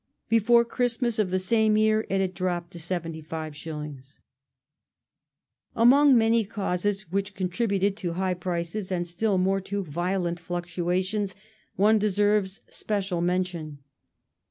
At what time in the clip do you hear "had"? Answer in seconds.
2.21-2.33